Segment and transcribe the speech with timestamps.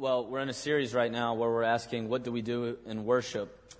[0.00, 3.04] Well, we're in a series right now where we're asking what do we do in
[3.04, 3.74] worship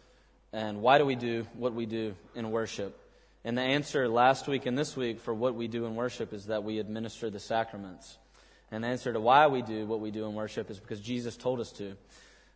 [0.53, 2.95] and why do we do what we do in worship?
[3.43, 6.49] And the answer last week and this week for what we do in worship is
[6.49, 8.19] that we administer the sacraments.
[8.71, 11.39] And the answer to why we do what we do in worship is because Jesus
[11.39, 11.97] told us to.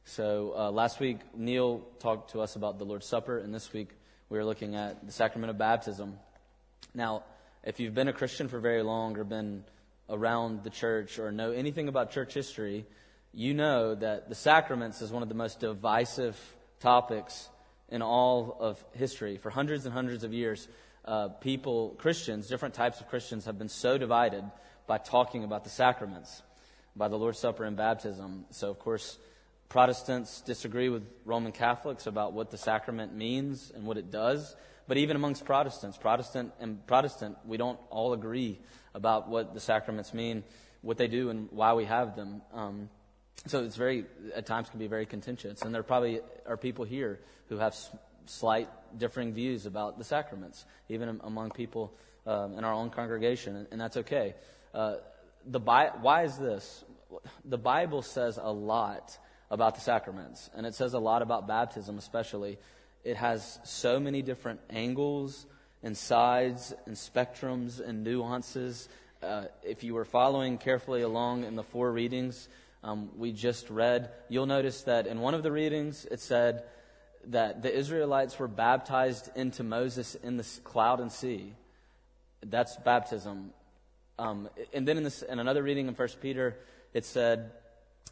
[0.05, 3.89] So uh, last week, Neil talked to us about the Lord's Supper, and this week
[4.29, 6.19] we are looking at the sacrament of baptism.
[6.95, 7.23] Now,
[7.65, 9.65] if you've been a Christian for very long or been
[10.11, 12.85] around the church or know anything about church history,
[13.35, 16.39] you know that the sacraments is one of the most divisive
[16.81, 17.49] topics
[17.89, 19.39] in all of history.
[19.39, 20.68] For hundreds and hundreds of years,
[21.04, 24.45] uh, people, Christians, different types of Christians, have been so divided
[24.86, 26.43] by talking about the sacraments,
[26.95, 28.45] by the Lord's Supper and baptism.
[28.50, 29.18] So, of course,
[29.68, 34.55] Protestants disagree with Roman Catholics about what the sacrament means and what it does.
[34.87, 38.61] But even amongst Protestants, Protestant and Protestant, we don't all agree
[38.95, 40.45] about what the sacraments mean,
[40.83, 42.42] what they do, and why we have them.
[42.53, 42.91] Um,
[43.47, 45.62] so it's very, at times, can be very contentious.
[45.62, 47.77] And there probably are people here who have
[48.27, 51.92] slight differing views about the sacraments, even among people
[52.27, 54.34] um, in our own congregation, and that's okay.
[54.73, 54.97] Uh,
[55.47, 56.84] the Bi- why is this?
[57.45, 59.19] The Bible says a lot
[59.51, 62.58] about the sacraments, and it says a lot about baptism, especially.
[63.05, 65.47] It has so many different angles
[65.83, 68.89] and sides and spectrums and nuances.
[69.23, 72.48] Uh, if you were following carefully along in the four readings,
[72.85, 76.65] um, we just read, you'll notice that in one of the readings it said
[77.29, 81.55] that the Israelites were baptized into Moses in the cloud and sea.
[82.43, 83.53] That's baptism.
[84.19, 86.59] Um, and then in, this, in another reading in 1 Peter,
[86.93, 87.53] it said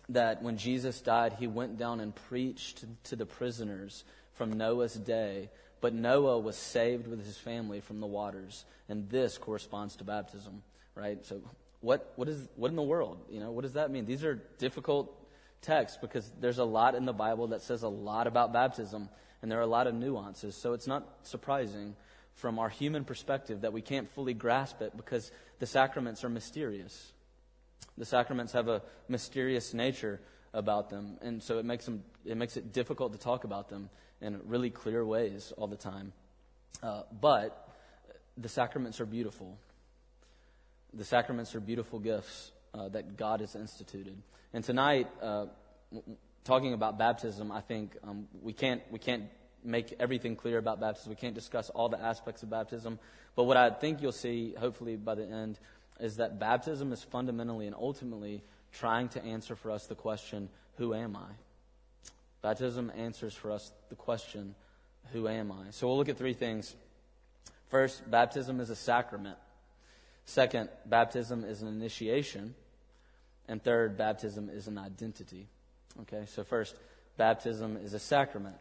[0.08, 5.50] that when Jesus died, he went down and preached to the prisoners from Noah's day.
[5.82, 8.64] But Noah was saved with his family from the waters.
[8.88, 10.62] And this corresponds to baptism,
[10.94, 11.24] right?
[11.26, 11.42] So
[11.82, 13.18] what, what, is, what in the world?
[13.28, 14.06] You know, what does that mean?
[14.06, 15.12] These are difficult
[15.60, 19.08] texts because there's a lot in the Bible that says a lot about baptism,
[19.42, 20.54] and there are a lot of nuances.
[20.54, 21.94] So it's not surprising
[22.34, 27.12] from our human perspective that we can't fully grasp it because the sacraments are mysterious.
[27.98, 30.20] The sacraments have a mysterious nature
[30.54, 33.90] about them, and so it makes, them, it makes it difficult to talk about them
[34.20, 36.12] in really clear ways all the time.
[36.82, 37.68] Uh, but
[38.36, 39.58] the sacraments are beautiful.
[40.94, 44.16] The sacraments are beautiful gifts uh, that God has instituted.
[44.52, 45.46] And tonight, uh,
[46.44, 49.24] talking about baptism, I think um, we can't we can't
[49.64, 51.10] make everything clear about baptism.
[51.10, 52.98] We can't discuss all the aspects of baptism.
[53.36, 55.58] But what I think you'll see, hopefully by the end,
[56.00, 58.42] is that baptism is fundamentally and ultimately
[58.72, 61.30] trying to answer for us the question, "Who am I?"
[62.42, 64.56] Baptism answers for us the question,
[65.12, 65.70] Who am I?
[65.70, 66.74] So we'll look at three things.
[67.68, 69.38] First, baptism is a sacrament.
[70.24, 72.54] Second, baptism is an initiation.
[73.48, 75.48] And third, baptism is an identity.
[76.02, 76.74] Okay, so first,
[77.16, 78.56] baptism is a sacrament.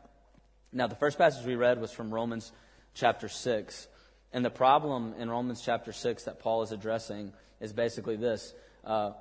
[0.74, 2.52] Now, the first passage we read was from Romans
[2.94, 3.88] chapter 6.
[4.34, 8.54] And the problem in Romans chapter 6 that Paul is addressing is basically this.
[8.84, 9.12] Uh,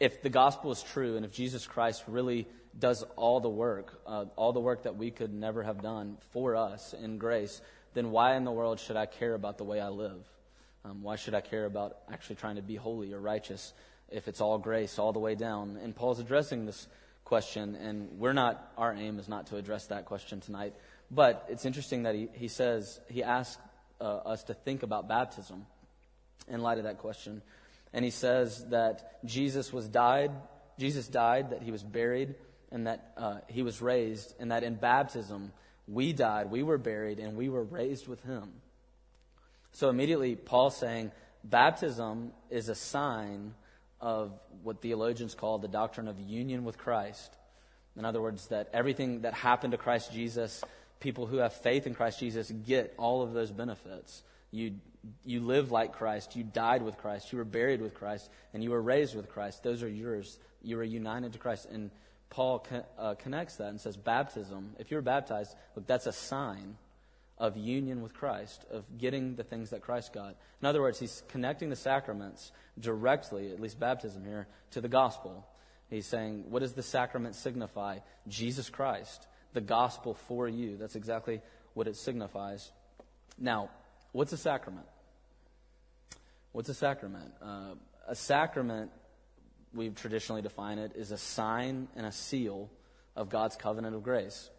[0.00, 2.46] if the gospel is true and if Jesus Christ really
[2.78, 6.56] does all the work, uh, all the work that we could never have done for
[6.56, 7.60] us in grace,
[7.94, 10.26] then why in the world should I care about the way I live?
[10.84, 13.72] Um, why should I care about actually trying to be holy or righteous
[14.10, 15.78] if it's all grace all the way down?
[15.82, 16.86] And Paul's addressing this
[17.24, 20.74] question, and we're not, our aim is not to address that question tonight.
[21.10, 23.60] But it's interesting that he, he says, he asks
[24.00, 25.64] uh, us to think about baptism
[26.48, 27.40] in light of that question.
[27.94, 30.32] And he says that Jesus was died,
[30.78, 32.34] Jesus died, that he was buried,
[32.70, 35.52] and that uh, he was raised, and that in baptism
[35.86, 38.52] we died, we were buried, and we were raised with him.
[39.74, 41.10] So immediately, Paul's saying
[41.42, 43.54] baptism is a sign
[44.00, 47.36] of what theologians call the doctrine of union with Christ.
[47.96, 50.62] In other words, that everything that happened to Christ Jesus,
[51.00, 54.22] people who have faith in Christ Jesus get all of those benefits.
[54.52, 54.74] You,
[55.24, 56.36] you live like Christ.
[56.36, 57.32] You died with Christ.
[57.32, 58.30] You were buried with Christ.
[58.52, 59.64] And you were raised with Christ.
[59.64, 60.38] Those are yours.
[60.62, 61.66] You were united to Christ.
[61.68, 61.90] And
[62.30, 62.64] Paul
[62.96, 66.76] uh, connects that and says, baptism, if you're baptized, look, that's a sign
[67.38, 70.36] of union with Christ, of getting the things that Christ got.
[70.60, 75.46] In other words, he's connecting the sacraments directly, at least baptism here, to the gospel.
[75.90, 77.98] He's saying, what does the sacrament signify?
[78.28, 80.76] Jesus Christ, the gospel for you.
[80.76, 81.40] That's exactly
[81.74, 82.70] what it signifies.
[83.38, 83.70] Now,
[84.12, 84.86] what's a sacrament?
[86.52, 87.32] What's a sacrament?
[87.42, 87.74] Uh,
[88.06, 88.90] a sacrament
[89.74, 92.70] we've traditionally defined it, is a sign and a seal
[93.16, 94.50] of God's covenant of grace.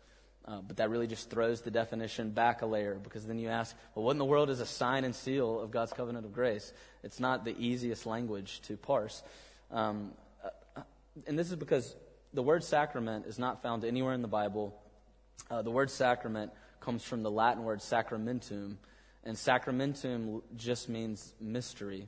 [0.47, 3.75] Uh, but that really just throws the definition back a layer because then you ask,
[3.95, 6.71] well, what in the world is a sign and seal of God's covenant of grace?
[7.03, 9.23] It's not the easiest language to parse.
[9.71, 10.11] Um,
[10.43, 10.81] uh,
[11.25, 11.95] and this is because
[12.33, 14.79] the word sacrament is not found anywhere in the Bible.
[15.49, 18.77] Uh, the word sacrament comes from the Latin word sacramentum,
[19.23, 22.07] and sacramentum just means mystery.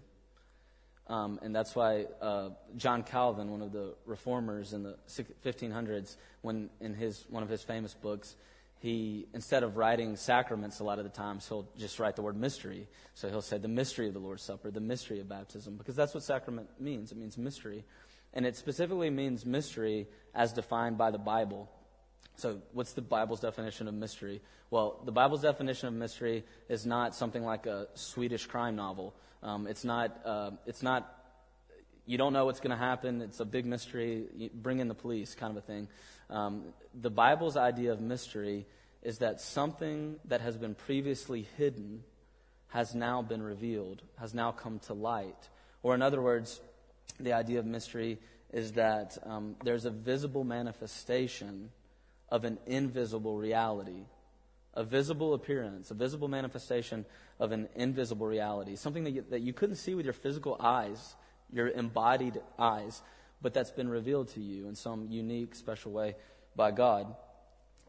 [1.09, 4.98] Um, and that's why uh, John Calvin, one of the reformers in the
[5.45, 8.36] 1500s, when in his one of his famous books,
[8.80, 12.36] he instead of writing sacraments a lot of the times he'll just write the word
[12.36, 12.88] mystery.
[13.13, 16.13] So he'll say the mystery of the Lord's Supper, the mystery of baptism, because that's
[16.13, 17.12] what sacrament means.
[17.12, 17.86] It means mystery,
[18.33, 21.69] and it specifically means mystery as defined by the Bible.
[22.38, 24.42] So, what's the Bible's definition of mystery?
[24.69, 29.16] Well, the Bible's definition of mystery is not something like a Swedish crime novel.
[29.42, 30.22] Um, it's not.
[30.24, 31.13] Uh, it's not.
[32.06, 33.22] You don't know what's going to happen.
[33.22, 34.28] It's a big mystery.
[34.36, 35.88] You bring in the police, kind of a thing.
[36.30, 38.68] Um, the Bible's idea of mystery
[39.01, 42.04] is that something that has been previously hidden
[42.68, 45.50] has now been revealed, has now come to light.
[45.81, 46.62] Or, in other words,
[47.19, 48.19] the idea of mystery
[48.54, 51.72] is that um, there's a visible manifestation
[52.29, 54.06] of an invisible reality,
[54.74, 57.06] a visible appearance, a visible manifestation
[57.39, 61.15] of an invisible reality, something that you, that you couldn't see with your physical eyes,
[61.51, 63.01] your embodied eyes,
[63.41, 66.15] but that's been revealed to you in some unique, special way
[66.56, 67.15] by God.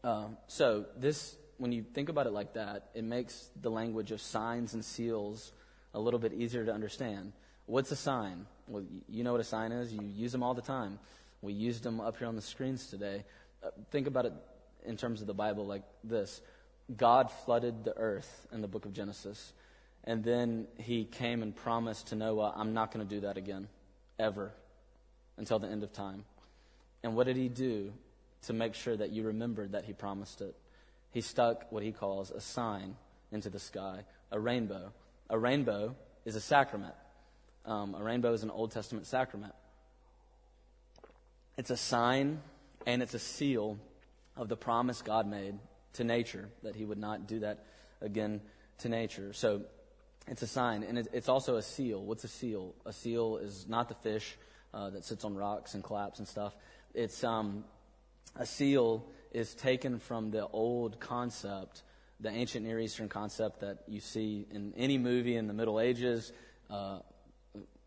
[0.03, 4.21] Um, so, this, when you think about it like that, it makes the language of
[4.21, 5.51] signs and seals
[5.93, 7.33] a little bit easier to understand.
[7.65, 8.45] What's a sign?
[8.67, 9.91] Well, you know what a sign is.
[9.91, 10.99] You use them all the time.
[11.41, 13.23] We used them up here on the screens today.
[13.91, 14.33] Think about it
[14.85, 16.41] in terms of the Bible like this
[16.95, 19.53] God flooded the earth in the book of Genesis.
[20.05, 23.67] And then he came and promised to Noah, I'm not going to do that again,
[24.17, 24.51] ever,
[25.37, 26.23] until the end of time.
[27.03, 27.93] And what did he do
[28.43, 30.55] to make sure that you remembered that he promised it?
[31.11, 32.95] He stuck what he calls a sign
[33.31, 34.91] into the sky, a rainbow.
[35.29, 35.95] A rainbow
[36.25, 36.95] is a sacrament.
[37.65, 39.53] Um, a rainbow is an Old Testament sacrament.
[41.57, 42.39] It's a sign
[42.85, 43.77] and it's a seal
[44.35, 45.55] of the promise God made
[45.93, 47.65] to nature that He would not do that
[48.01, 48.41] again
[48.79, 49.33] to nature.
[49.33, 49.61] So
[50.27, 52.01] it's a sign, and it's also a seal.
[52.03, 52.75] What's a seal?
[52.85, 54.37] A seal is not the fish
[54.73, 56.55] uh, that sits on rocks and claps and stuff.
[56.93, 57.63] It's um,
[58.35, 61.83] a seal is taken from the old concept,
[62.19, 66.31] the ancient Near Eastern concept that you see in any movie in the Middle Ages.
[66.69, 66.99] Uh,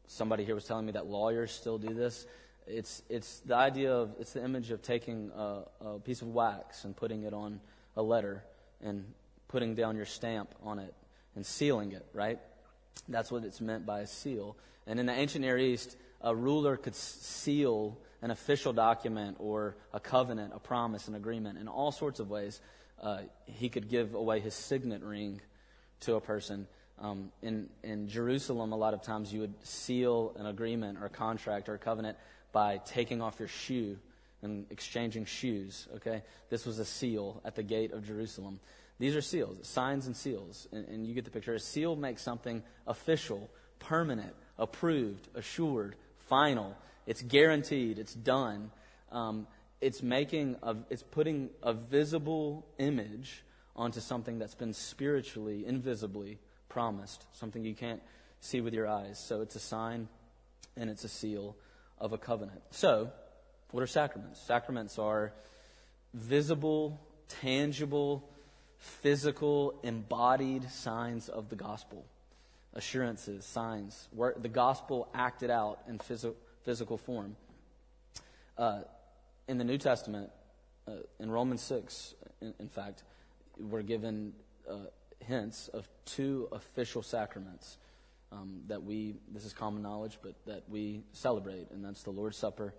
[0.06, 2.26] somebody here was telling me that lawyers still do this.
[2.66, 6.84] It's, it's the idea of, it's the image of taking a, a piece of wax
[6.84, 7.60] and putting it on
[7.96, 8.42] a letter
[8.82, 9.04] and
[9.48, 10.94] putting down your stamp on it
[11.34, 12.38] and sealing it, right?
[13.08, 14.56] That's what it's meant by a seal.
[14.86, 20.00] And in the ancient Near East, a ruler could seal an official document or a
[20.00, 22.60] covenant, a promise, an agreement in all sorts of ways.
[23.02, 25.40] Uh, he could give away his signet ring
[26.00, 26.66] to a person.
[27.00, 31.10] Um, in, in Jerusalem, a lot of times you would seal an agreement or a
[31.10, 32.16] contract or a covenant
[32.52, 33.98] by taking off your shoe
[34.42, 35.88] and exchanging shoes.
[35.96, 36.22] Okay?
[36.50, 38.60] This was a seal at the gate of Jerusalem.
[38.98, 40.68] These are seals, signs and seals.
[40.72, 41.54] And, and you get the picture.
[41.54, 45.96] A seal makes something official, permanent, approved, assured,
[46.28, 46.76] final.
[47.06, 48.70] It's guaranteed, it's done.
[49.10, 49.46] Um,
[49.80, 53.42] it's making a, it's putting a visible image
[53.74, 56.38] onto something that's been spiritually, invisibly
[56.68, 58.02] promised, something you can't
[58.40, 59.18] see with your eyes.
[59.18, 60.08] So it's a sign
[60.76, 61.56] and it's a seal
[61.98, 62.62] of a covenant.
[62.70, 63.10] So,
[63.70, 64.40] what are sacraments?
[64.40, 65.32] Sacraments are
[66.14, 68.28] visible, tangible,
[68.78, 72.04] physical, embodied signs of the gospel.
[72.74, 76.34] Assurances, signs, where the gospel acted out in phys-
[76.64, 77.36] physical form.
[78.56, 78.80] Uh,
[79.48, 80.30] in the New Testament,
[80.88, 83.02] uh, in Romans 6, in, in, fact,
[83.58, 84.32] we're given
[84.68, 84.76] uh,
[85.20, 87.76] hints of two official sacraments
[88.32, 92.36] um, that we, this is common knowledge, but that we celebrate, and that's the Lord's
[92.36, 92.74] Supper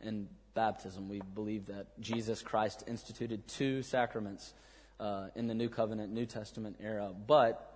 [0.00, 1.08] and baptism.
[1.08, 4.54] We believe that Jesus Christ instituted two sacraments
[4.98, 7.70] uh, in the New Covenant, New Testament era, but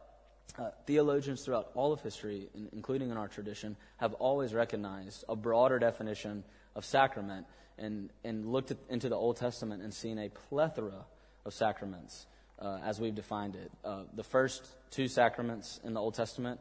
[0.58, 5.36] uh, theologians throughout all of history, in, including in our tradition, have always recognized a
[5.36, 6.44] broader definition
[6.74, 11.04] of sacrament and, and looked at, into the Old Testament and seen a plethora
[11.44, 12.26] of sacraments
[12.58, 13.70] uh, as we've defined it.
[13.84, 16.60] Uh, the first two sacraments in the Old Testament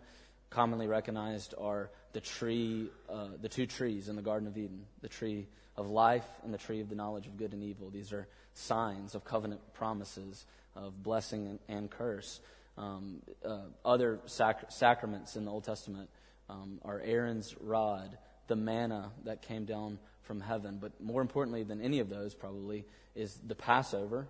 [0.49, 5.09] commonly recognized are the tree, uh, the two trees in the Garden of Eden, the
[5.09, 7.89] tree of life and the tree of the knowledge of good and evil.
[7.89, 12.39] These are signs of covenant promises of blessing and, and curse.
[12.77, 16.09] Um, uh, other sac- sacraments in the Old Testament
[16.49, 20.77] um, are Aaron's rod, the manna that came down from heaven.
[20.79, 22.85] But more importantly than any of those, probably,
[23.15, 24.27] is the Passover,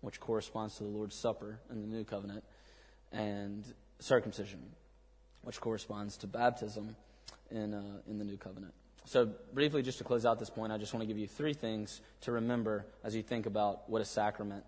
[0.00, 2.44] which corresponds to the Lord's Supper in the New Covenant,
[3.12, 3.64] and
[3.98, 4.60] circumcision,
[5.46, 6.96] which corresponds to baptism
[7.52, 8.74] in, uh, in the New Covenant.
[9.04, 11.54] So, briefly, just to close out this point, I just want to give you three
[11.54, 14.64] things to remember as you think about what a sacrament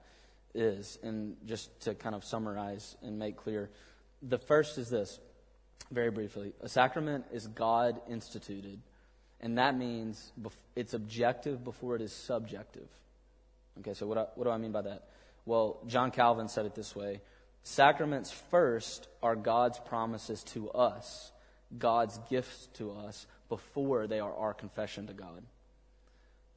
[0.55, 3.71] is, and just to kind of summarize and make clear.
[4.23, 5.19] The first is this,
[5.91, 8.79] very briefly a sacrament is God instituted,
[9.41, 10.31] and that means
[10.77, 12.89] it's objective before it is subjective.
[13.81, 15.09] Okay, so what, I, what do I mean by that?
[15.45, 17.21] Well, John Calvin said it this way
[17.63, 21.33] Sacraments first are God's promises to us,
[21.77, 25.43] God's gifts to us before they are our confession to God.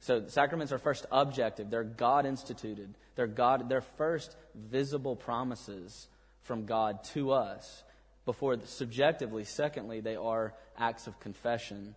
[0.00, 1.70] So sacraments are first objective.
[1.70, 2.94] They're God instituted.
[3.14, 6.08] They're God they're first visible promises
[6.42, 7.84] from God to us
[8.24, 11.94] before subjectively secondly they are acts of confession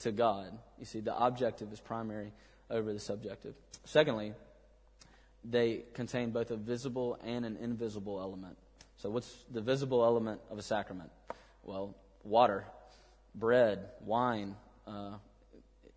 [0.00, 0.56] to God.
[0.78, 2.32] You see the objective is primary
[2.70, 3.54] over the subjective.
[3.84, 4.34] Secondly,
[5.44, 8.56] they contain both a visible and an invisible element.
[8.96, 11.10] So what's the visible element of a sacrament?
[11.64, 12.64] Well, water
[13.34, 15.12] bread, wine, uh,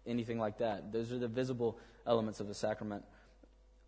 [0.05, 0.91] anything like that.
[0.91, 3.03] Those are the visible elements of the sacrament.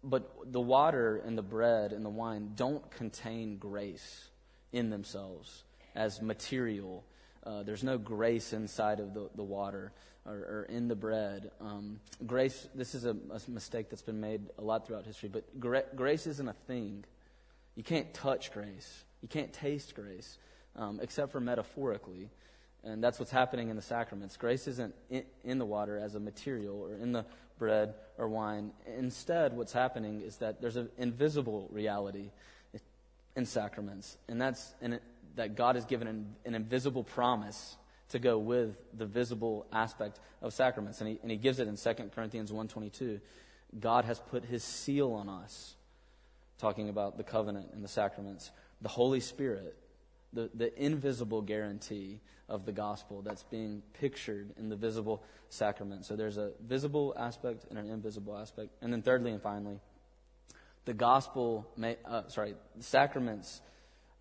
[0.04, 4.30] But the water and the bread and the wine don't contain grace
[4.72, 5.64] in themselves
[5.96, 7.06] as material.
[7.46, 9.92] Uh, there's no grace inside of the, the water
[10.26, 11.52] or, or in the bread.
[11.60, 15.60] Um, grace, this is a, a, mistake that's been made a lot throughout history, but
[15.60, 17.04] gra- grace isn't a thing.
[17.76, 20.38] You can't touch grace, you can't taste grace,
[20.76, 22.30] um, except for metaphorically.
[22.86, 24.36] And that's what's happening in the sacraments.
[24.36, 27.26] Grace isn't in, in, the water as a material or in the
[27.58, 28.72] bread or wine.
[28.98, 32.30] Instead, what's happening is that there's an invisible reality
[33.36, 34.18] in sacraments.
[34.28, 35.02] And that's it,
[35.36, 37.76] that God has given an, an, invisible promise
[38.10, 41.02] to go with the visible aspect of sacraments.
[41.02, 43.20] And he, and he gives it in 2 Corinthians 1.22.
[43.80, 45.76] God has put his seal on us,
[46.60, 48.52] talking about the covenant and the sacraments.
[48.82, 49.76] The Holy Spirit
[50.34, 56.06] the, the invisible guarantee of the gospel that's being pictured in the visible sacrament.
[56.06, 58.70] So there's a visible aspect and an invisible aspect.
[58.82, 59.80] And then, thirdly and finally,
[60.86, 63.62] the gospel, may, uh, sorry, the sacraments,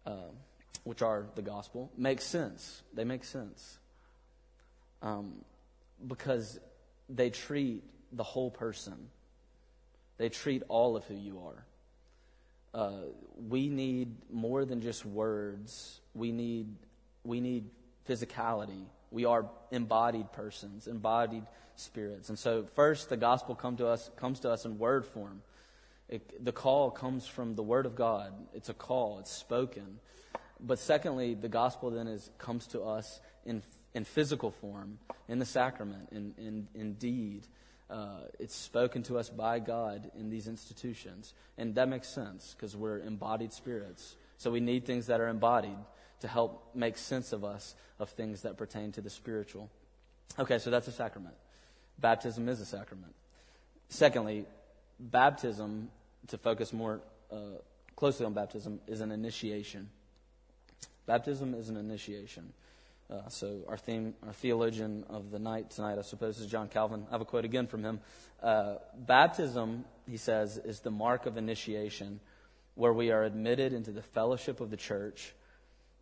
[0.06, 0.30] uh,
[0.84, 2.82] which are the gospel, make sense.
[2.92, 3.78] They make sense
[5.00, 5.44] um,
[6.06, 6.58] because
[7.08, 9.08] they treat the whole person.
[10.18, 11.64] They treat all of who you are.
[12.74, 12.92] Uh,
[13.48, 16.68] we need more than just words we need,
[17.24, 17.70] we need
[18.08, 18.84] physicality.
[19.10, 21.44] We are embodied persons, embodied
[21.76, 22.28] spirits.
[22.28, 25.42] And so, first, the gospel come to us, comes to us in word form.
[26.08, 28.32] It, the call comes from the Word of God.
[28.52, 29.98] It's a call, it's spoken.
[30.62, 33.62] But secondly, the gospel then is, comes to us in,
[33.94, 37.46] in physical form, in the sacrament, in, in, in deed.
[37.90, 41.34] Uh, it's spoken to us by God in these institutions.
[41.58, 44.16] And that makes sense because we're embodied spirits.
[44.38, 45.78] So we need things that are embodied
[46.20, 49.68] to help make sense of us of things that pertain to the spiritual.
[50.38, 51.34] Okay, so that's a sacrament.
[51.98, 53.14] Baptism is a sacrament.
[53.88, 54.46] Secondly,
[54.98, 55.90] baptism,
[56.28, 57.00] to focus more
[57.30, 57.58] uh,
[57.96, 59.90] closely on baptism, is an initiation.
[61.06, 62.52] Baptism is an initiation.
[63.10, 67.04] Uh, so our theme, our theologian of the night tonight, I suppose, is John Calvin.
[67.08, 68.00] I have a quote again from him.
[68.42, 72.20] Uh, baptism, he says, is the mark of initiation,
[72.74, 75.34] where we are admitted into the fellowship of the church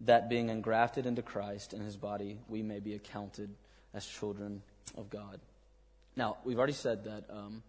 [0.02, 3.50] that being engrafted into Christ and his body, we may be accounted
[3.92, 4.62] as children
[4.96, 5.40] of God.
[6.16, 7.62] Now, we've already said that um,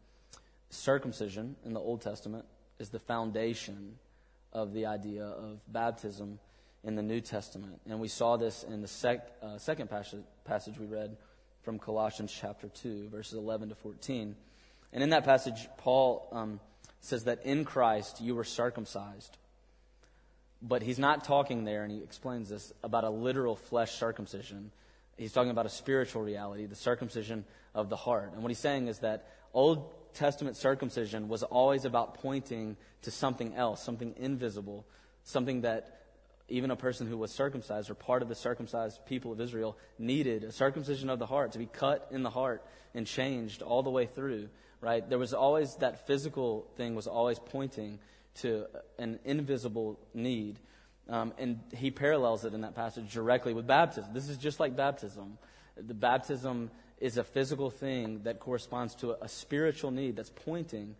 [0.70, 2.46] circumcision in the Old Testament
[2.80, 3.98] is the foundation
[4.54, 6.40] of the idea of baptism
[6.84, 7.82] in the New Testament.
[7.88, 11.18] And we saw this in the sec, uh, second passage, passage we read
[11.64, 14.36] from Colossians chapter 2, verses 11 to 14.
[14.94, 16.60] And in that passage, Paul um,
[17.00, 19.38] says that in Christ you were circumcised
[20.62, 24.72] but he's not talking there, and he explains this, about a literal flesh circumcision.
[25.18, 28.32] He's talking about a spiritual reality, the circumcision of the heart.
[28.34, 33.56] And what he's saying is that Old Testament circumcision was always about pointing to something
[33.56, 34.86] else, something invisible,
[35.24, 36.01] something that
[36.52, 40.44] even a person who was circumcised or part of the circumcised people of Israel needed
[40.44, 43.90] a circumcision of the heart to be cut in the heart and changed all the
[43.90, 44.50] way through,
[44.82, 45.08] right?
[45.08, 48.00] There was always that physical thing was always pointing
[48.42, 48.66] to
[48.98, 50.60] an invisible need.
[51.10, 54.14] Um, and he parallels it in that passage directly with baptism.
[54.14, 55.38] This is just like baptism.
[55.76, 60.96] The baptism is a physical thing that corresponds to a, a spiritual need that's pointing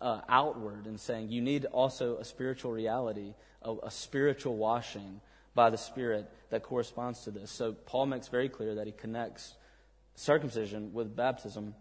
[0.00, 3.34] uh, outward and saying you need also a spiritual reality,
[3.64, 5.20] a, a spiritual washing
[5.54, 7.50] by the Spirit that corresponds to this.
[7.50, 9.54] So Paul makes very clear that he connects
[10.14, 11.74] circumcision with baptism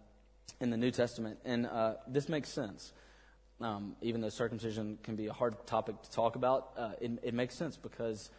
[0.59, 1.39] in the New Testament.
[1.45, 2.93] And uh, this makes sense
[3.63, 7.33] um, even though circumcision can be a hard topic to talk about, uh, it, it,
[7.33, 8.29] makes sense because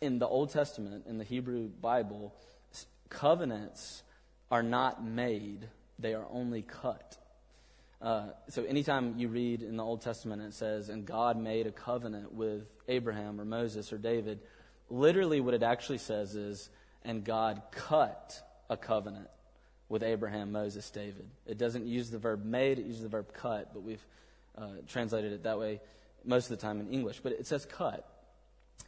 [0.00, 2.34] in the Old Testament, in the Hebrew Bible,
[3.08, 4.02] covenants
[4.50, 7.18] are not made, they are only cut.
[8.02, 11.70] Uh, so anytime you read in the Old Testament it says, and God made a
[11.70, 14.40] covenant with Abraham or Moses or David,
[14.90, 16.68] literally what it actually says is,
[17.04, 19.28] and God cut a covenant
[19.88, 21.28] with Abraham, Moses, David.
[21.46, 24.04] It doesn't use the verb made, it uses the verb cut, but we've
[24.58, 25.80] uh, translated it that way
[26.24, 27.20] most of the time in English.
[27.22, 28.08] But it says cut.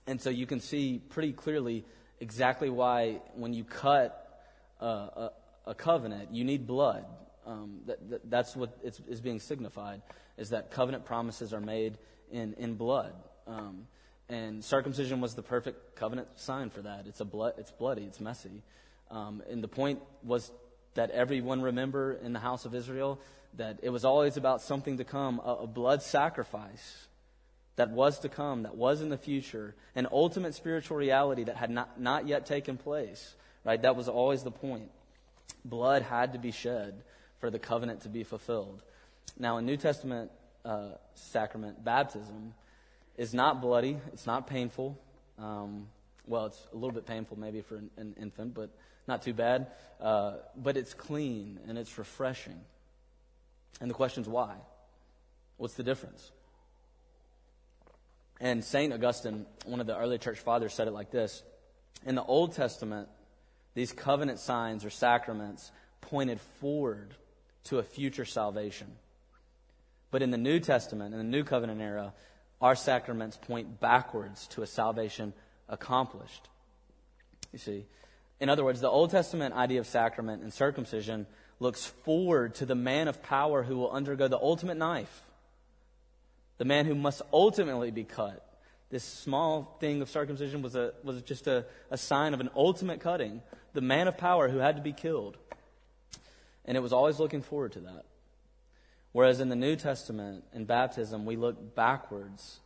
[0.07, 1.85] And so you can see pretty clearly
[2.21, 4.43] exactly why when you cut
[4.81, 5.31] uh, a,
[5.67, 7.05] a covenant, you need blood.
[7.47, 10.01] Um, that, that, that's what is being signified,
[10.39, 11.99] is that covenant promises are made
[12.33, 13.13] in, in blood.
[13.47, 13.87] Um,
[14.29, 17.07] and circumcision was the perfect covenant sign for that.
[17.07, 18.63] It's, a blood, it's bloody, it's messy.
[19.11, 20.51] Um, and the point was
[20.95, 23.21] that everyone remember in the house of Israel
[23.57, 27.07] that it was always about something to come, a, a blood sacrifice
[27.77, 31.71] that was to come, that was in the future, an ultimate spiritual reality that had
[31.71, 33.35] not, not yet taken place.
[33.65, 33.81] Right?
[33.81, 34.91] That was always the point.
[35.65, 37.03] Blood had to be shed
[37.45, 38.83] for the covenant to be fulfilled.
[39.39, 40.31] Now, in New Testament
[40.65, 42.55] uh, sacrament, baptism
[43.19, 44.99] is not bloody, it's not painful.
[45.39, 45.89] Um,
[46.27, 48.71] well, it's a little bit painful maybe for an, an infant, but
[49.07, 49.67] not too bad.
[50.01, 52.59] Uh, but it's clean and it's refreshing.
[53.79, 54.55] And the question is why?
[55.59, 56.33] What's the difference?
[58.41, 58.91] And St.
[58.91, 61.43] Augustine, one of the early church fathers, said it like this
[62.07, 63.11] In the Old Testament,
[63.75, 65.71] these covenant signs or sacraments
[66.01, 67.15] pointed forward
[67.65, 68.89] to a future salvation.
[70.11, 72.13] But in the New Testament, in the New Covenant era,
[72.61, 75.33] our sacraments point backwards to a salvation
[75.69, 76.49] accomplished.
[77.53, 77.87] You see,
[78.41, 81.27] in other words, the Old Testament idea of sacrament and circumcision
[81.61, 85.23] looks forward to the man of power who will undergo the ultimate knife,
[86.59, 88.47] the man who must ultimately be cut.
[88.91, 93.01] This small thing of circumcision was, a, was just a, a sign of an ultimate
[93.01, 93.43] cutting,
[93.73, 95.37] the man of power who had to be killed.
[96.65, 98.05] And it was always looking forward to that.
[99.13, 102.61] Whereas in the New Testament, in baptism, we look backwards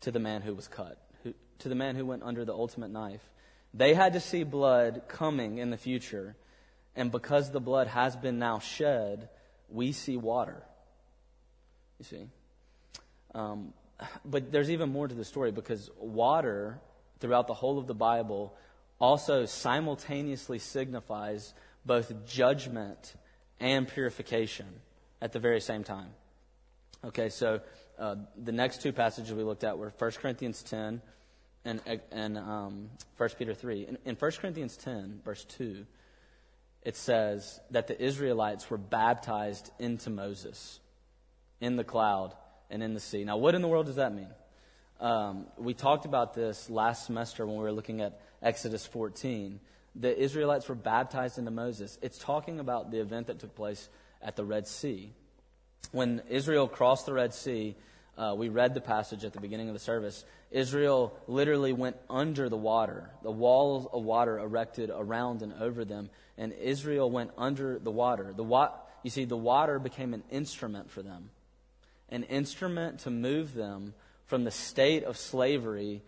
[0.00, 2.90] to the man who was cut, who, to the man who went under the ultimate
[2.90, 3.22] knife.
[3.72, 6.36] They had to see blood coming in the future.
[6.94, 9.30] And because the blood has been now shed,
[9.70, 10.62] we see water.
[11.98, 12.26] You see?
[13.34, 13.72] Um,
[14.24, 16.80] but there's even more to the story because water,
[17.20, 18.54] throughout the whole of the Bible,
[19.00, 23.14] also simultaneously signifies both judgment
[23.60, 24.66] and purification
[25.20, 26.10] at the very same time.
[27.04, 27.60] Okay, so
[27.98, 31.02] uh, the next two passages we looked at were 1 Corinthians 10
[31.64, 33.86] and, and um, 1 Peter 3.
[33.86, 35.86] In, in 1 Corinthians 10, verse 2,
[36.82, 40.80] it says that the Israelites were baptized into Moses
[41.60, 42.34] in the cloud
[42.70, 43.24] and in the sea.
[43.24, 44.30] Now, what in the world does that mean?
[45.00, 49.60] Um, we talked about this last semester when we were looking at Exodus 14
[49.94, 51.98] the Israelites were baptized into Moses.
[52.02, 53.88] It's talking about the event that took place
[54.22, 55.12] at the Red Sea.
[55.90, 57.76] When Israel crossed the Red Sea,
[58.16, 60.24] uh, we read the passage at the beginning of the service.
[60.50, 63.10] Israel literally went under the water.
[63.22, 68.32] The walls of water erected around and over them, and Israel went under the water.
[68.34, 71.30] The wa- you see, the water became an instrument for them,
[72.10, 73.94] an instrument to move them
[74.26, 76.02] from the state of slavery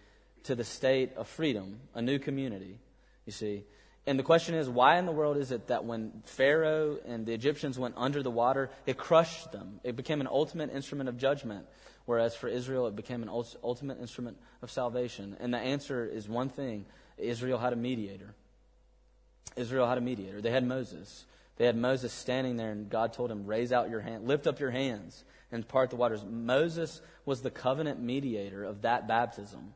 [0.45, 2.79] to the state of freedom, a new community.
[3.27, 3.65] You see,
[4.07, 7.33] and the question is, why in the world is it that when Pharaoh and the
[7.33, 9.81] Egyptians went under the water, it crushed them?
[9.83, 11.65] It became an ultimate instrument of judgment,
[12.05, 15.37] whereas for Israel, it became an ultimate instrument of salvation.
[15.41, 16.85] And the answer is one thing
[17.17, 18.35] Israel had a mediator.
[19.57, 20.43] Israel had a mediator.
[20.43, 21.25] They had Moses.
[21.57, 24.61] They had Moses standing there, and God told him, Raise out your hand, lift up
[24.61, 26.25] your hands, and part the waters.
[26.29, 29.73] Moses was the covenant mediator of that baptism.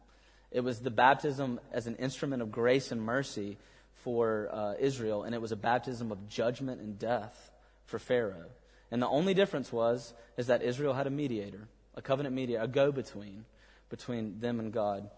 [0.50, 3.58] It was the baptism as an instrument of grace and mercy
[4.02, 7.50] for uh, Israel, and it was a baptism of judgment and death
[7.86, 8.46] for Pharaoh.
[8.90, 12.68] And the only difference was is that Israel had a mediator, a covenant mediator, a
[12.68, 13.44] go-between
[13.90, 15.10] between them and God.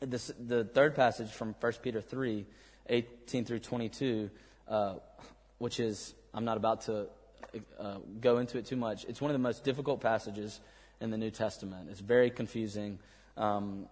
[0.00, 2.44] This, the third passage from 1 Peter 3,
[2.88, 4.30] 18 through 22,
[4.68, 4.94] uh,
[5.58, 7.06] which is, I'm not about to
[7.78, 9.04] uh, go into it too much.
[9.04, 10.60] It's one of the most difficult passages
[11.00, 11.88] in the New Testament.
[11.90, 12.98] It's very confusing.
[13.36, 13.86] Um,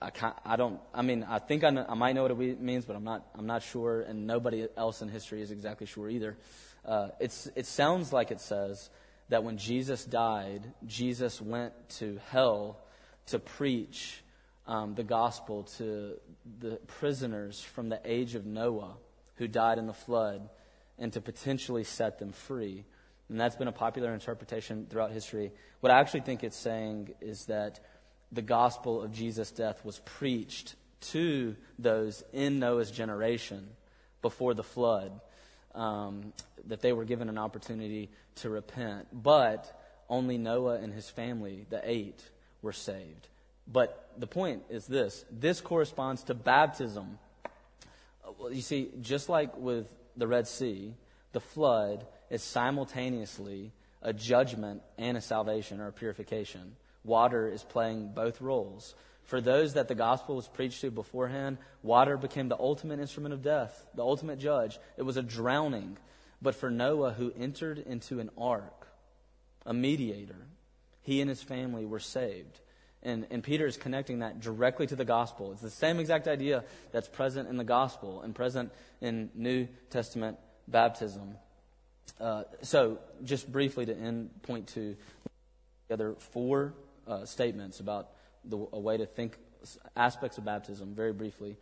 [0.00, 0.80] I, can't, I don't.
[0.92, 3.26] I mean, I think I, know, I might know what it means, but I'm not.
[3.36, 6.36] I'm not sure, and nobody else in history is exactly sure either.
[6.84, 7.48] Uh, it's.
[7.54, 8.90] It sounds like it says
[9.28, 12.78] that when Jesus died, Jesus went to hell
[13.26, 14.22] to preach
[14.66, 16.14] um, the gospel to
[16.60, 18.96] the prisoners from the age of Noah
[19.36, 20.48] who died in the flood,
[20.98, 22.84] and to potentially set them free.
[23.28, 25.52] And that's been a popular interpretation throughout history.
[25.80, 27.80] What I actually think it's saying is that
[28.34, 30.74] the gospel of Jesus' death was preached
[31.12, 33.68] to those in Noah's generation
[34.22, 35.20] before the flood.
[35.74, 36.32] um,
[36.66, 41.80] that they were given an opportunity to repent, but only Noah and his family, the
[41.84, 42.22] eight,
[42.62, 43.28] were saved.
[43.66, 47.18] But the point is this this corresponds to baptism.
[48.50, 50.94] You see, just like with the Red Sea,
[51.32, 56.76] the flood is simultaneously a judgment and a salvation or a purification.
[57.04, 58.94] Water is playing both roles.
[59.24, 63.42] For those that the gospel was preached to beforehand, water became the ultimate instrument of
[63.42, 64.78] death, the ultimate judge.
[64.96, 65.96] It was a drowning.
[66.42, 68.86] But for Noah, who entered into an ark,
[69.64, 70.46] a mediator,
[71.02, 72.60] he and his family were saved.
[73.02, 75.52] And, and Peter is connecting that directly to the gospel.
[75.52, 80.38] It's the same exact idea that's present in the gospel and present in New Testament
[80.68, 81.36] baptism.
[82.20, 84.96] Uh, so, just briefly to end point two,
[85.88, 86.74] the other four
[87.06, 88.10] uh, statements about
[88.44, 89.38] the, a way to think
[89.96, 91.56] aspects of baptism very briefly,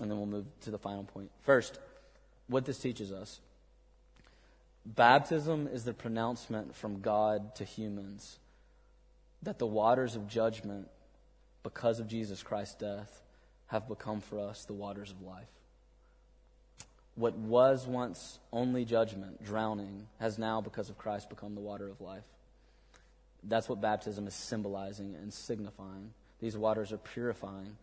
[0.00, 1.30] and then we'll move to the final point.
[1.42, 1.78] First,
[2.48, 3.40] what this teaches us
[4.84, 8.38] baptism is the pronouncement from God to humans
[9.42, 10.88] that the waters of judgment,
[11.62, 13.22] because of Jesus Christ's death,
[13.66, 15.48] have become for us the waters of life.
[17.16, 22.00] What was once only judgment, drowning, has now, because of Christ, become the water of
[22.00, 22.24] life.
[23.48, 26.12] That's what baptism is symbolizing and signifying.
[26.40, 27.76] These waters are purifying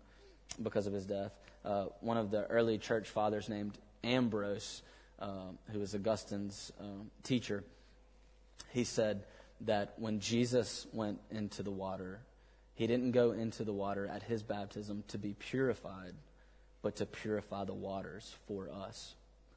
[0.61, 1.31] because of his death.
[1.63, 4.81] Uh, one of the early church fathers named Ambrose,
[5.19, 7.63] uh, who was Augustine's uh, teacher,
[8.71, 9.23] he said
[9.61, 12.19] that when Jesus went into the water,
[12.75, 16.13] he didn't go into the water at his baptism to be purified,
[16.81, 19.15] but to purify the waters for us,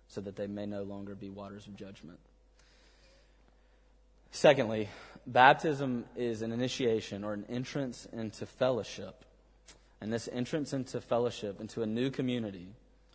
[0.08, 2.20] so that they may no longer be waters of judgment.
[4.30, 4.88] Secondly,
[5.26, 9.24] baptism is an initiation or an entrance into fellowship.
[10.00, 12.68] And this entrance into fellowship, into a new community,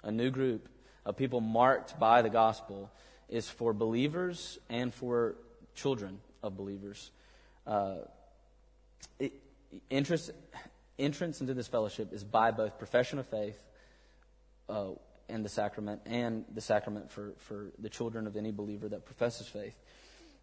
[0.03, 0.67] a new group
[1.05, 2.89] of people marked by the gospel,
[3.29, 5.35] is for believers and for
[5.75, 7.11] children of believers.
[7.65, 7.97] Uh,
[9.19, 9.33] it,
[9.89, 10.31] interest,
[10.99, 13.59] entrance into this fellowship is by both profession of faith
[14.69, 14.89] uh,
[15.29, 19.47] and the sacrament, and the sacrament for, for the children of any believer that professes
[19.47, 19.75] faith.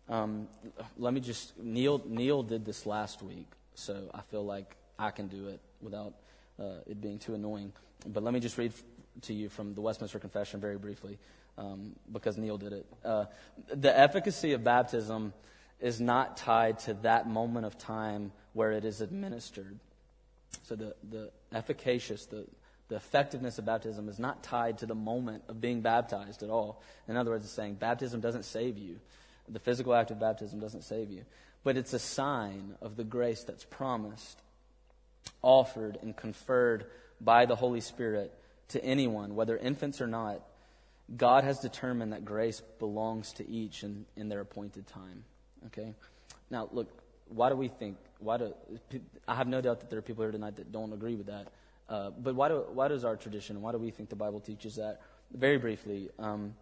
[0.08, 0.48] Um,
[0.96, 2.02] let me just Neil.
[2.06, 6.14] Neil did this last week, so I feel like I can do it without
[6.58, 7.72] uh, it being too annoying.
[8.06, 8.72] But let me just read
[9.22, 11.18] to you from the Westminster Confession very briefly,
[11.58, 12.86] um, because Neil did it.
[13.04, 13.26] Uh,
[13.68, 15.32] the efficacy of baptism
[15.80, 19.78] is not tied to that moment of time where it is administered.
[20.62, 22.46] So the the efficacious the
[22.88, 26.82] the effectiveness of baptism is not tied to the moment of being baptized at all.
[27.06, 28.98] In other words, it's saying baptism doesn't save you.
[29.50, 31.24] The physical act of baptism doesn't save you,
[31.64, 34.40] but it's a sign of the grace that's promised,
[35.42, 36.86] offered, and conferred
[37.20, 38.32] by the Holy Spirit
[38.68, 40.42] to anyone, whether infants or not.
[41.16, 45.24] God has determined that grace belongs to each in, in their appointed time.
[45.66, 45.94] Okay?
[46.50, 46.88] Now, look,
[47.28, 48.54] why do we think, why do,
[49.26, 51.48] I have no doubt that there are people here tonight that don't agree with that.
[51.88, 54.76] Uh, but why, do, why does our tradition, why do we think the Bible teaches
[54.76, 55.00] that?
[55.32, 56.54] Very briefly, um,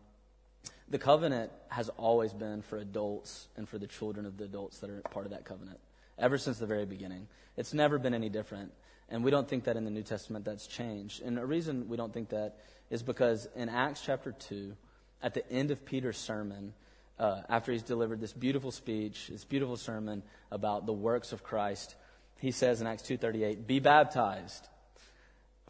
[0.89, 4.91] the covenant has always been for adults and for the children of the adults that
[4.91, 5.79] are part of that covenant,
[6.19, 7.27] ever since the very beginning.
[7.57, 8.73] It's never been any different.
[9.09, 11.23] And we don't think that in the New Testament that's changed.
[11.23, 12.57] And the reason we don't think that
[12.91, 14.77] is because in Acts chapter 2,
[15.23, 16.73] at the end of Peter's sermon,
[17.19, 21.97] uh, after he's delivered this beautiful speech, this beautiful sermon about the works of Christ,
[22.39, 24.69] he says in Acts 2:38, "Be baptized,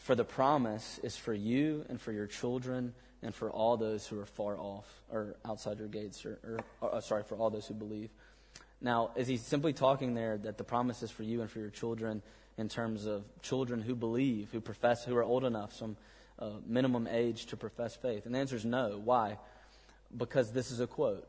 [0.01, 4.21] for the promise is for you and for your children and for all those who
[4.21, 7.67] are far off or outside your gates, or, or, or, uh, sorry, for all those
[7.67, 8.11] who believe.
[8.81, 11.71] Now, is he simply talking there that the promise is for you and for your
[11.71, 12.23] children
[12.59, 15.97] in terms of children who believe, who profess, who are old enough, some
[16.39, 18.27] uh, minimum age to profess faith?
[18.27, 19.01] And the answer is no.
[19.03, 19.39] Why?
[20.17, 21.27] Because this is a quote.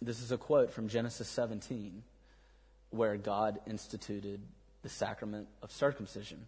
[0.00, 2.02] This is a quote from Genesis 17,
[2.90, 4.40] where God instituted
[4.82, 6.46] the sacrament of circumcision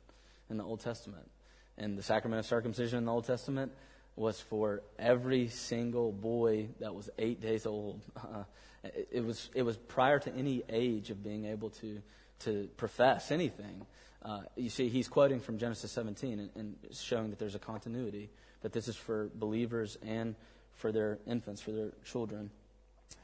[0.49, 1.29] in the Old Testament.
[1.77, 3.73] And the sacrament of circumcision in the Old Testament
[4.21, 8.03] was for every single boy that was eight days old.
[8.15, 8.45] Uh,
[8.85, 12.03] it, it, was, it was prior to any age of being able to,
[12.41, 13.87] to profess anything.
[14.23, 18.29] Uh, you see, he's quoting from Genesis 17 and, and, showing that there's a continuity,
[18.61, 20.35] that this is for believers and
[20.75, 22.51] for their infants, for their children.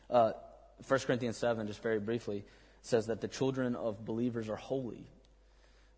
[0.09, 0.33] Uh,
[0.89, 2.43] 1 Corinthians 7, just very briefly,
[2.81, 5.07] says that the children of believers are holy.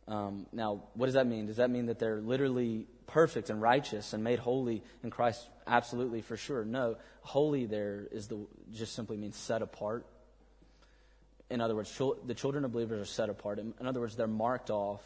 [0.09, 1.47] Um, now, what does that mean?
[1.47, 5.49] Does that mean that they're literally perfect and righteous and made holy in Christ?
[5.67, 6.65] Absolutely, for sure.
[6.65, 8.39] No, holy there is the
[8.73, 10.07] just simply means set apart.
[11.51, 13.59] In other words, the children of believers are set apart.
[13.59, 15.03] In other words, they're marked off.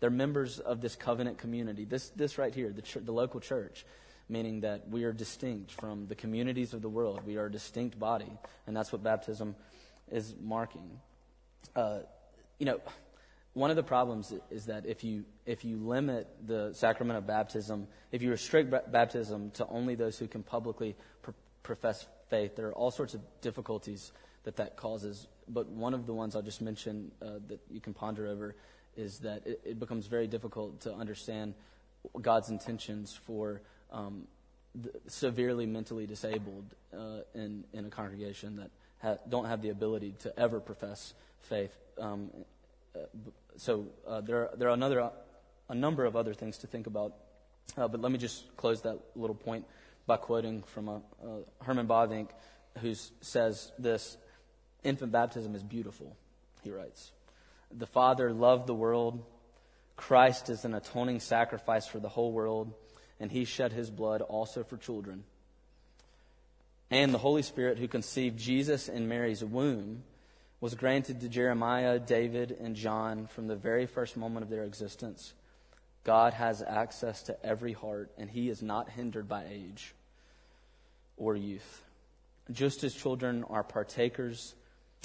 [0.00, 1.84] They're members of this covenant community.
[1.84, 3.84] This, this right here, the, the local church,
[4.28, 7.20] meaning that we are distinct from the communities of the world.
[7.24, 8.32] We are a distinct body,
[8.66, 9.54] and that's what baptism
[10.10, 10.98] is marking.
[11.76, 12.00] Uh,
[12.58, 12.80] you know,
[13.54, 17.86] one of the problems is that if you if you limit the sacrament of baptism,
[18.10, 22.68] if you restrict b- baptism to only those who can publicly pr- profess faith, there
[22.68, 24.12] are all sorts of difficulties
[24.44, 25.26] that that causes.
[25.48, 28.54] But one of the ones I'll just mention uh, that you can ponder over
[28.96, 31.54] is that it, it, becomes very difficult to understand
[32.20, 33.60] God's intentions for
[33.90, 34.26] um,
[35.08, 38.70] severely mentally disabled uh, in in a congregation that
[39.02, 41.12] ha- don't have the ability to ever profess
[41.42, 41.76] faith.
[41.98, 42.30] Um,
[43.56, 45.10] so uh, there, are, there are another,
[45.68, 47.14] a number of other things to think about.
[47.76, 49.64] Uh, but let me just close that little point
[50.06, 52.28] by quoting from a, a Herman Bavinck,
[52.78, 54.16] who says this
[54.82, 56.16] Infant baptism is beautiful,
[56.62, 57.12] he writes.
[57.70, 59.24] The Father loved the world.
[59.96, 62.72] Christ is an atoning sacrifice for the whole world,
[63.20, 65.22] and he shed his blood also for children.
[66.90, 70.02] And the Holy Spirit, who conceived Jesus in Mary's womb,
[70.62, 75.34] was granted to Jeremiah, David, and John from the very first moment of their existence.
[76.04, 79.92] God has access to every heart, and He is not hindered by age
[81.16, 81.82] or youth.
[82.52, 84.54] Just as children are partakers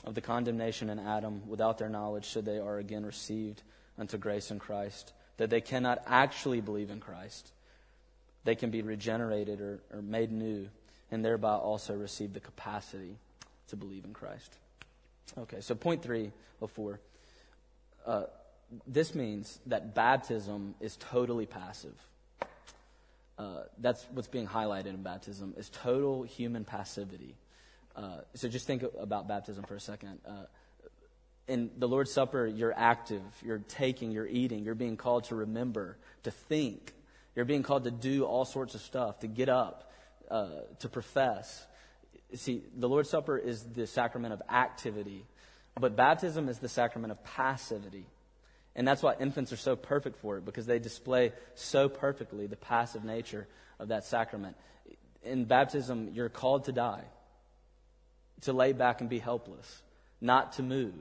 [0.04, 3.64] of the condemnation in Adam without their knowledge, so they are again received
[3.98, 7.52] unto grace in Christ, that they cannot actually believe in Christ.
[8.44, 10.70] They can be regenerated or, or made new,
[11.10, 13.18] and thereby also receive the capacity
[13.70, 14.56] to believe in Christ.
[15.38, 17.00] Okay, so point three of four.
[18.06, 18.24] Uh,
[18.86, 21.96] this means that baptism is totally passive.
[23.38, 27.36] Uh, that's what's being highlighted in baptism is total human passivity.
[27.96, 30.20] Uh, so just think about baptism for a second.
[30.28, 30.46] Uh,
[31.48, 35.98] in the Lord's Supper, you're active, you're taking, you're eating, you're being called to remember,
[36.24, 36.94] to think.
[37.36, 39.92] You're being called to do all sorts of stuff, to get up,
[40.30, 41.66] uh, to profess.
[42.36, 45.24] See, the Lord's Supper is the sacrament of activity,
[45.80, 48.06] but baptism is the sacrament of passivity.
[48.76, 52.56] And that's why infants are so perfect for it, because they display so perfectly the
[52.56, 53.48] passive nature
[53.80, 54.56] of that sacrament.
[55.24, 57.06] In baptism, you're called to die,
[58.42, 59.82] to lay back and be helpless,
[60.22, 60.94] not to move,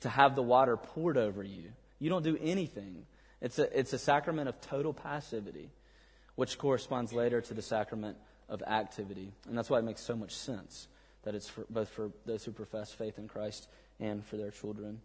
[0.00, 1.64] to have the water poured over you.
[1.98, 3.06] You don't do anything.
[3.40, 5.70] It's a, it's a sacrament of total passivity,
[6.36, 9.32] which corresponds later to the sacrament of activity.
[9.48, 10.88] And that's why it makes so much sense
[11.24, 15.00] that it's for, both for those who profess faith in Christ and for their children.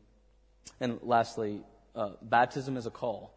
[0.80, 1.62] And lastly,
[1.96, 3.34] uh, baptism is a call.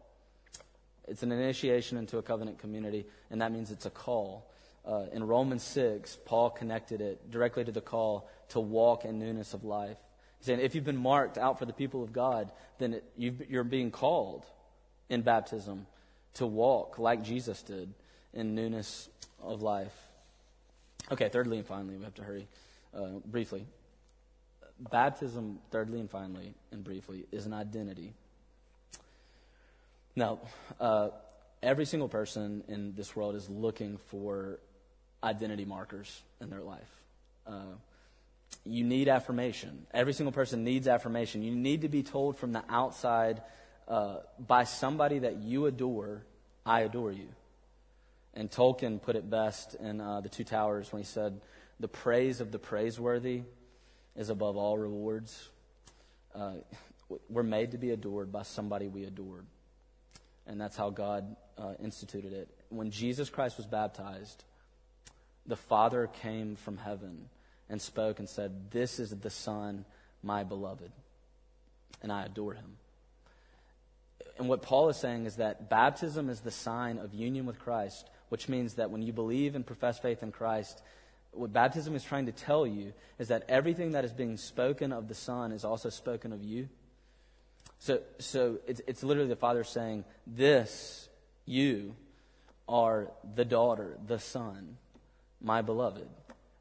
[1.07, 4.49] It's an initiation into a covenant community, and that means it's a call.
[4.85, 9.53] Uh, in Romans 6, Paul connected it directly to the call to walk in newness
[9.53, 9.97] of life.
[10.39, 13.63] He's saying if you've been marked out for the people of God, then it, you're
[13.63, 14.45] being called
[15.09, 15.87] in baptism
[16.35, 17.93] to walk like Jesus did
[18.33, 19.09] in newness
[19.43, 19.93] of life.
[21.11, 22.47] Okay, thirdly and finally, we have to hurry
[22.95, 23.65] uh, briefly.
[24.79, 28.13] Baptism, thirdly and finally, and briefly, is an identity.
[30.15, 30.39] Now,
[30.79, 31.09] uh,
[31.61, 34.59] every single person in this world is looking for
[35.23, 36.89] identity markers in their life.
[37.47, 37.75] Uh,
[38.65, 39.85] you need affirmation.
[39.93, 41.43] Every single person needs affirmation.
[41.43, 43.41] You need to be told from the outside
[43.87, 46.23] uh, by somebody that you adore,
[46.65, 47.27] I adore you.
[48.35, 51.41] And Tolkien put it best in uh, The Two Towers when he said,
[51.79, 53.43] The praise of the praiseworthy
[54.15, 55.49] is above all rewards.
[56.33, 56.53] Uh,
[57.29, 59.45] we're made to be adored by somebody we adored.
[60.47, 62.49] And that's how God uh, instituted it.
[62.69, 64.43] When Jesus Christ was baptized,
[65.45, 67.29] the Father came from heaven
[67.69, 69.85] and spoke and said, This is the Son,
[70.21, 70.91] my beloved,
[72.01, 72.77] and I adore him.
[74.37, 78.09] And what Paul is saying is that baptism is the sign of union with Christ
[78.33, 80.81] which means that when you believe and profess faith in Christ,
[81.33, 85.07] what baptism is trying to tell you is that everything that is being spoken of
[85.07, 86.67] the Son is also spoken of you.
[87.77, 91.09] So, so it's, it's literally the Father saying, This,
[91.45, 91.93] you,
[92.67, 94.77] are the daughter, the Son,
[95.39, 96.09] my beloved.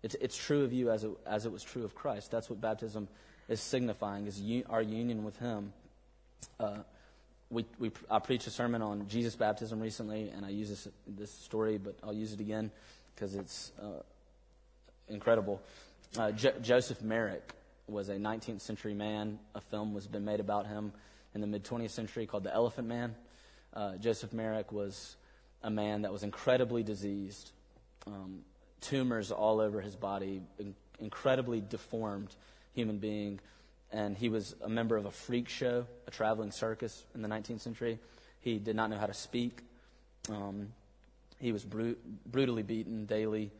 [0.02, 2.30] It's, it's true of you as it, as it was true of Christ.
[2.30, 3.08] That's what baptism
[3.48, 5.72] is signifying, is our union with Him.
[6.60, 6.80] Uh,
[7.52, 11.30] we, we, I preached a sermon on Jesus' baptism recently, and I use this, this
[11.30, 12.70] story, but I'll use it again
[13.14, 14.02] because it's uh,
[15.08, 15.60] incredible.
[16.16, 17.52] Uh, jo- Joseph Merrick
[17.86, 19.38] was a 19th century man.
[19.54, 20.92] A film was been made about him
[21.34, 23.14] in the mid 20th century called The Elephant Man.
[23.74, 25.16] Uh, Joseph Merrick was
[25.62, 27.52] a man that was incredibly diseased,
[28.06, 28.40] um,
[28.80, 32.34] tumors all over his body, in- incredibly deformed
[32.74, 33.40] human being
[33.92, 37.60] and he was a member of a freak show, a traveling circus in the 19th
[37.60, 37.98] century.
[38.40, 39.60] He did not know how to speak.
[40.28, 40.72] Um,
[41.38, 43.50] He was bru- brutally beaten daily.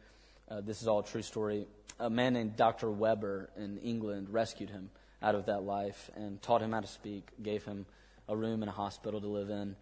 [0.48, 1.66] Uh, this is all a true story.
[1.98, 2.90] A man named Dr.
[2.90, 4.90] Weber in England rescued him
[5.20, 7.86] out of that life and taught him how to speak, gave him
[8.28, 9.76] a room in a hospital to live in.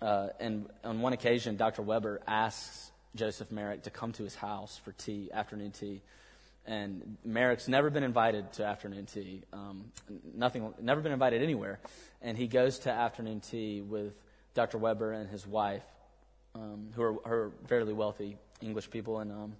[0.00, 1.82] Uh, and on one occasion, Dr.
[1.82, 6.00] Weber asks Joseph Merrick to come to his house for tea, afternoon tea.
[6.66, 9.90] And Merrick's never been invited to afternoon tea, um,
[10.34, 11.80] nothing, never been invited anywhere.
[12.22, 14.12] And he goes to afternoon tea with
[14.54, 14.78] Dr.
[14.78, 15.82] Weber and his wife,
[16.54, 19.20] um, who are, are, fairly wealthy English people.
[19.20, 19.52] And um,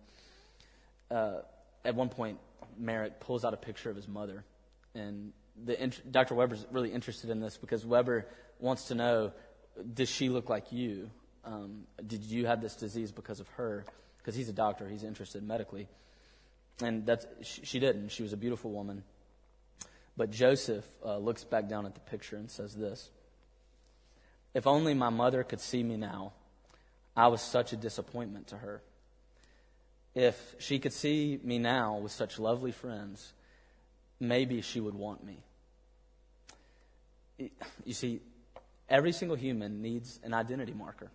[1.10, 1.38] uh,
[1.84, 2.38] at one point,
[2.78, 4.44] Merrick pulls out a picture of his mother.
[4.94, 5.32] And
[5.64, 6.34] the, Dr.
[6.34, 8.26] Weber's really interested in this because Weber
[8.58, 9.32] wants to know
[9.94, 11.10] does she look like you?
[11.44, 13.84] Um, did you have this disease because of her?
[14.18, 15.88] Because he's a doctor, he's interested medically.
[16.82, 18.10] And that's, she, didn't.
[18.10, 19.02] She was a beautiful woman.
[20.16, 23.10] But Joseph uh, looks back down at the picture and says this
[24.54, 26.32] If only my mother could see me now,
[27.16, 28.82] I was such a disappointment to her.
[30.14, 33.32] If she could see me now with such lovely friends,
[34.18, 35.38] maybe she would want me.
[37.84, 38.20] You see,
[38.88, 41.10] every single human needs an identity marker.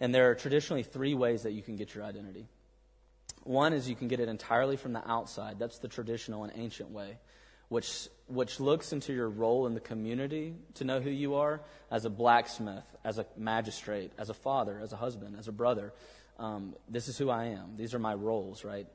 [0.00, 2.46] And there are traditionally three ways that you can get your identity.
[3.44, 5.58] One is you can get it entirely from the outside.
[5.58, 7.18] That's the traditional and ancient way,
[7.68, 11.60] which, which looks into your role in the community to know who you are
[11.90, 15.92] as a blacksmith, as a magistrate, as a father, as a husband, as a brother.
[16.38, 17.76] Um, this is who I am.
[17.76, 18.86] These are my roles, right?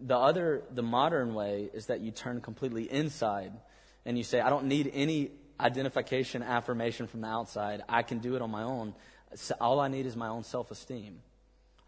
[0.00, 3.52] The other, the modern way is that you turn completely inside
[4.04, 7.82] and you say, I don't need any identification, affirmation from the outside.
[7.88, 8.94] I can do it on my own.
[9.60, 11.20] All I need is my own self esteem.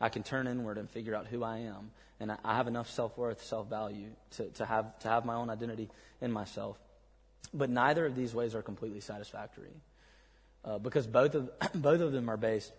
[0.01, 1.91] I can turn inward and figure out who I am.
[2.19, 5.51] And I have enough self worth, self value to, to, have, to have my own
[5.51, 5.89] identity
[6.21, 6.79] in myself.
[7.53, 9.73] But neither of these ways are completely satisfactory.
[10.65, 12.73] Uh, because both of, both of them are based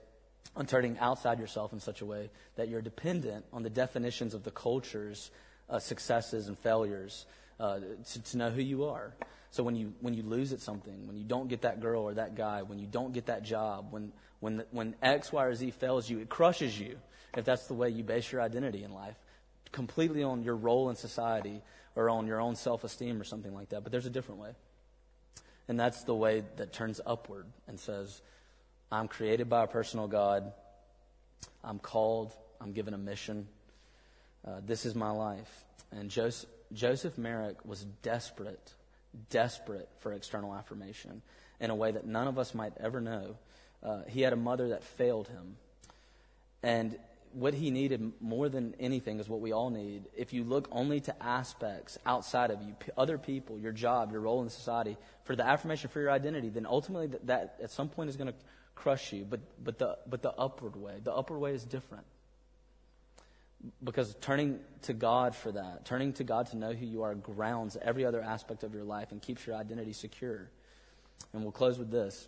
[0.56, 4.44] on turning outside yourself in such a way that you're dependent on the definitions of
[4.44, 5.32] the culture's
[5.70, 7.26] uh, successes and failures
[7.60, 7.80] uh,
[8.12, 9.14] to, to know who you are.
[9.52, 12.14] So when you when you lose at something, when you don't get that girl or
[12.14, 15.72] that guy, when you don't get that job, when when when X, Y, or Z
[15.72, 16.98] fails you, it crushes you.
[17.36, 19.16] If that's the way you base your identity in life,
[19.72, 21.62] completely on your role in society
[21.96, 23.84] or on your own self-esteem or something like that.
[23.84, 24.52] But there's a different way,
[25.68, 28.22] and that's the way that turns upward and says,
[28.90, 30.54] "I'm created by a personal God.
[31.62, 32.34] I'm called.
[32.62, 33.50] I'm given a mission.
[34.48, 38.76] Uh, this is my life." And Joseph, Joseph Merrick was desperate
[39.30, 41.22] desperate for external affirmation
[41.60, 43.36] in a way that none of us might ever know.
[43.84, 45.58] Uh, he had a mother that failed him.
[46.64, 46.98] And
[47.34, 50.04] what he needed more than anything is what we all need.
[50.16, 54.42] If you look only to aspects outside of you, other people, your job, your role
[54.44, 58.10] in society, for the affirmation for your identity, then ultimately that, that at some point
[58.10, 58.36] is going to
[58.76, 59.26] crush you.
[59.28, 62.06] But, but, the, but the upward way, the upward way is different.
[63.84, 67.78] Because turning to God for that, turning to God to know who you are, grounds
[67.82, 70.50] every other aspect of your life and keeps your identity secure.
[71.34, 72.28] And we'll close with this.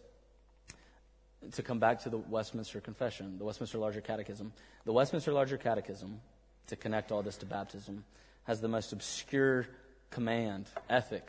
[1.53, 4.53] To come back to the Westminster Confession, the Westminster Larger Catechism.
[4.85, 6.21] The Westminster Larger Catechism,
[6.67, 8.05] to connect all this to baptism,
[8.45, 9.67] has the most obscure
[10.09, 11.27] command, ethic,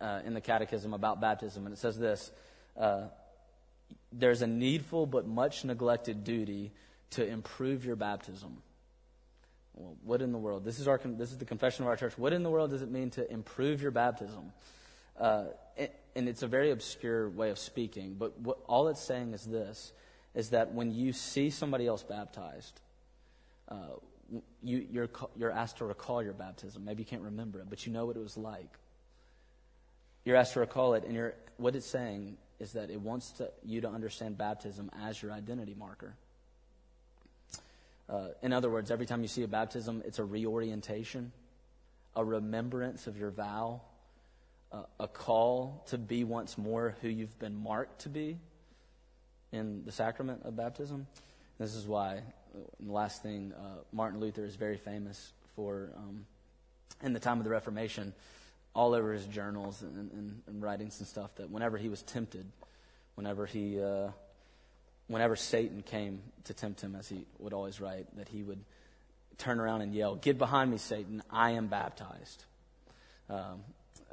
[0.00, 1.64] uh, in the Catechism about baptism.
[1.64, 2.30] And it says this
[2.78, 3.04] uh,
[4.12, 6.72] There's a needful but much neglected duty
[7.10, 8.62] to improve your baptism
[9.76, 10.64] well, what in the world?
[10.64, 12.16] This is, our, this is the confession of our church.
[12.18, 14.52] What in the world does it mean to improve your baptism?
[15.18, 15.44] Uh,
[16.16, 19.92] and it's a very obscure way of speaking, but what, all it's saying is this
[20.34, 22.80] is that when you see somebody else baptized,
[23.68, 23.76] uh,
[24.62, 26.84] you, you're, you're asked to recall your baptism.
[26.84, 28.78] Maybe you can't remember it, but you know what it was like.
[30.24, 33.50] You're asked to recall it, and you're, what it's saying is that it wants to,
[33.64, 36.16] you to understand baptism as your identity marker.
[38.08, 41.32] Uh, in other words, every time you see a baptism, it's a reorientation,
[42.14, 43.80] a remembrance of your vow,
[44.72, 48.38] uh, a call to be once more who you've been marked to be
[49.52, 51.06] in the sacrament of baptism.
[51.58, 56.26] This is why, uh, the last thing, uh, Martin Luther is very famous for, um,
[57.02, 58.12] in the time of the Reformation,
[58.74, 62.44] all over his journals and, and, and, writings and stuff, that whenever he was tempted,
[63.14, 64.08] whenever he uh,
[65.08, 68.64] whenever Satan came to tempt him, as he would always write, that he would
[69.38, 72.44] turn around and yell, Get behind me, Satan, I am baptized.
[73.28, 73.64] Um,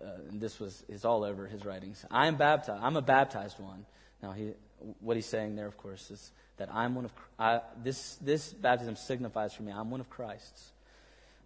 [0.01, 2.03] uh, and this was is all over his writings.
[2.11, 2.83] I am baptized.
[2.83, 3.85] I'm a baptized one.
[4.21, 4.53] Now, he,
[4.99, 8.15] what he's saying there, of course, is that I'm one of I, this.
[8.15, 10.71] This baptism signifies for me I'm one of Christ's.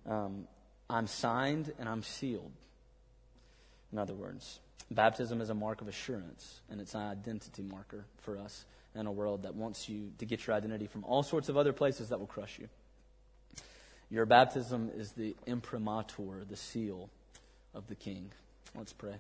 [0.07, 0.47] Um,
[0.89, 2.51] I'm signed and I'm sealed.
[3.91, 8.37] In other words, baptism is a mark of assurance, and it's an identity marker for
[8.37, 8.65] us
[8.97, 11.73] in a world that wants you to get your identity from all sorts of other
[11.73, 12.67] places that will crush you.
[14.09, 17.09] Your baptism is the imprimatur, the seal
[17.73, 18.31] of the King.
[18.75, 19.15] Let's pray.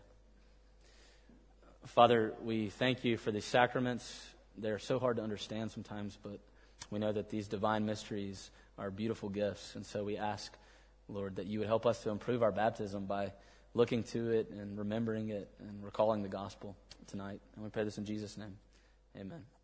[1.85, 4.25] Father, we thank you for these sacraments.
[4.57, 6.39] They're so hard to understand sometimes, but
[6.89, 9.75] we know that these divine mysteries are beautiful gifts.
[9.75, 10.53] And so we ask,
[11.07, 13.33] Lord, that you would help us to improve our baptism by
[13.73, 16.75] looking to it and remembering it and recalling the gospel
[17.07, 17.39] tonight.
[17.55, 18.57] And we pray this in Jesus' name.
[19.17, 19.56] Amen.